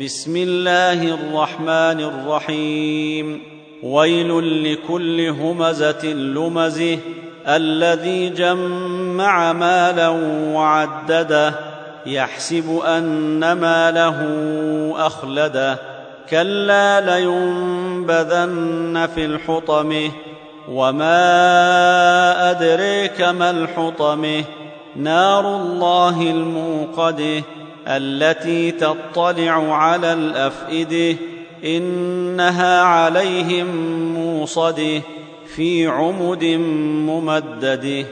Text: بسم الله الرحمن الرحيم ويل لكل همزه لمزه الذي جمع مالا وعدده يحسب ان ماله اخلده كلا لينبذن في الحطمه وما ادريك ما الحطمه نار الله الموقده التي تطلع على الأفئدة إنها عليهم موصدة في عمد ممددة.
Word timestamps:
بسم 0.00 0.36
الله 0.36 1.14
الرحمن 1.14 2.00
الرحيم 2.00 3.42
ويل 3.82 4.64
لكل 4.72 5.28
همزه 5.28 6.04
لمزه 6.06 6.98
الذي 7.48 8.28
جمع 8.30 9.52
مالا 9.52 10.08
وعدده 10.54 11.54
يحسب 12.06 12.80
ان 12.86 13.52
ماله 13.52 14.18
اخلده 14.96 15.78
كلا 16.30 17.00
لينبذن 17.18 19.08
في 19.14 19.24
الحطمه 19.24 20.10
وما 20.68 21.30
ادريك 22.50 23.20
ما 23.20 23.50
الحطمه 23.50 24.44
نار 24.96 25.56
الله 25.56 26.22
الموقده 26.22 27.42
التي 27.86 28.70
تطلع 28.70 29.76
على 29.76 30.12
الأفئدة 30.12 31.18
إنها 31.64 32.82
عليهم 32.82 33.66
موصدة 34.14 35.02
في 35.56 35.86
عمد 35.86 36.44
ممددة. 37.06 38.06